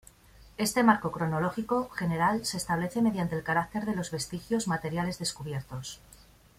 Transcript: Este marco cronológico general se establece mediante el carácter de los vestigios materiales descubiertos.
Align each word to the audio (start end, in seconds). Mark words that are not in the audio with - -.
Este 0.57 0.81
marco 0.81 1.11
cronológico 1.11 1.89
general 1.91 2.43
se 2.43 2.57
establece 2.57 3.03
mediante 3.03 3.35
el 3.35 3.43
carácter 3.43 3.85
de 3.85 3.95
los 3.95 4.09
vestigios 4.09 4.67
materiales 4.67 5.19
descubiertos. 5.19 6.01